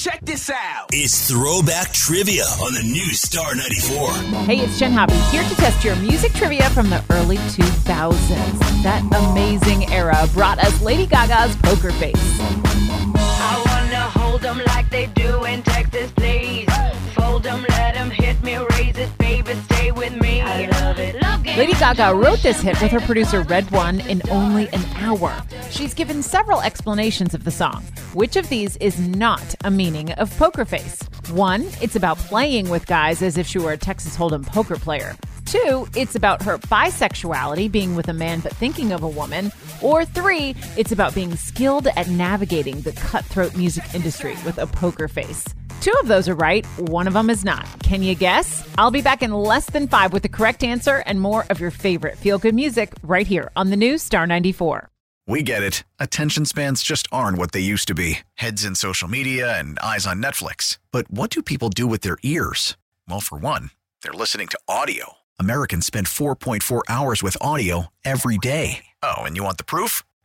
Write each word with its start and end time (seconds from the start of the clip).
Check 0.00 0.20
this 0.22 0.48
out. 0.48 0.86
It's 0.92 1.28
Throwback 1.28 1.92
Trivia 1.92 2.44
on 2.44 2.72
the 2.72 2.82
new 2.82 3.12
Star 3.12 3.54
94. 3.54 4.08
Hey, 4.44 4.60
it's 4.60 4.78
Jenn 4.78 4.92
Hobby 4.92 5.12
here 5.30 5.42
to 5.42 5.54
test 5.56 5.84
your 5.84 5.94
music 5.96 6.32
trivia 6.32 6.70
from 6.70 6.88
the 6.88 7.04
early 7.10 7.36
2000s. 7.36 8.82
That 8.82 9.02
amazing 9.30 9.92
era 9.92 10.26
brought 10.32 10.58
us 10.58 10.80
Lady 10.80 11.04
Gaga's 11.04 11.54
Poker 11.56 11.92
Face. 11.92 13.19
Lady 21.60 21.74
Gaga 21.74 22.14
wrote 22.14 22.38
this 22.38 22.62
hit 22.62 22.80
with 22.80 22.90
her 22.90 23.00
producer 23.00 23.42
Red 23.42 23.70
One 23.70 24.00
in 24.00 24.22
only 24.30 24.70
an 24.70 24.82
hour. 24.96 25.42
She's 25.68 25.92
given 25.92 26.22
several 26.22 26.62
explanations 26.62 27.34
of 27.34 27.44
the 27.44 27.50
song. 27.50 27.82
Which 28.14 28.36
of 28.36 28.48
these 28.48 28.78
is 28.78 28.98
not 28.98 29.54
a 29.62 29.70
meaning 29.70 30.10
of 30.12 30.34
Poker 30.38 30.64
Face? 30.64 31.02
One, 31.32 31.68
it's 31.82 31.96
about 31.96 32.16
playing 32.16 32.70
with 32.70 32.86
guys 32.86 33.20
as 33.20 33.36
if 33.36 33.46
she 33.46 33.58
were 33.58 33.72
a 33.72 33.76
Texas 33.76 34.16
Hold'em 34.16 34.46
poker 34.46 34.76
player. 34.76 35.14
Two, 35.44 35.86
it's 35.94 36.14
about 36.14 36.40
her 36.44 36.56
bisexuality, 36.56 37.70
being 37.70 37.94
with 37.94 38.08
a 38.08 38.14
man 38.14 38.40
but 38.40 38.56
thinking 38.56 38.90
of 38.90 39.02
a 39.02 39.08
woman. 39.08 39.52
Or 39.82 40.06
three, 40.06 40.56
it's 40.78 40.92
about 40.92 41.14
being 41.14 41.36
skilled 41.36 41.88
at 41.88 42.08
navigating 42.08 42.80
the 42.80 42.92
cutthroat 42.92 43.54
music 43.54 43.84
industry 43.94 44.34
with 44.46 44.56
a 44.56 44.66
poker 44.66 45.08
face. 45.08 45.44
Two 45.80 45.94
of 46.00 46.08
those 46.08 46.28
are 46.28 46.34
right, 46.34 46.66
one 46.78 47.06
of 47.08 47.14
them 47.14 47.30
is 47.30 47.42
not. 47.42 47.66
Can 47.82 48.02
you 48.02 48.14
guess? 48.14 48.68
I'll 48.76 48.90
be 48.90 49.00
back 49.00 49.22
in 49.22 49.32
less 49.32 49.64
than 49.64 49.88
five 49.88 50.12
with 50.12 50.22
the 50.22 50.28
correct 50.28 50.62
answer 50.62 51.02
and 51.06 51.18
more 51.18 51.46
of 51.48 51.58
your 51.58 51.70
favorite 51.70 52.18
feel 52.18 52.38
good 52.38 52.54
music 52.54 52.94
right 53.02 53.26
here 53.26 53.50
on 53.56 53.70
the 53.70 53.76
new 53.76 53.96
Star 53.96 54.26
94. 54.26 54.90
We 55.26 55.42
get 55.42 55.62
it. 55.62 55.84
Attention 55.98 56.44
spans 56.44 56.82
just 56.82 57.08
aren't 57.10 57.38
what 57.38 57.52
they 57.52 57.60
used 57.60 57.88
to 57.88 57.94
be 57.94 58.18
heads 58.34 58.64
in 58.64 58.74
social 58.74 59.08
media 59.08 59.58
and 59.58 59.78
eyes 59.78 60.06
on 60.06 60.22
Netflix. 60.22 60.78
But 60.90 61.10
what 61.10 61.30
do 61.30 61.40
people 61.42 61.70
do 61.70 61.86
with 61.86 62.02
their 62.02 62.18
ears? 62.22 62.76
Well, 63.08 63.20
for 63.20 63.38
one, 63.38 63.70
they're 64.02 64.12
listening 64.12 64.48
to 64.48 64.58
audio. 64.68 65.14
Americans 65.38 65.86
spend 65.86 66.08
4.4 66.08 66.82
hours 66.88 67.22
with 67.22 67.38
audio 67.40 67.86
every 68.04 68.38
day. 68.38 68.86
Oh, 69.02 69.22
and 69.22 69.36
you 69.36 69.44
want 69.44 69.56
the 69.56 69.64
proof? 69.64 70.02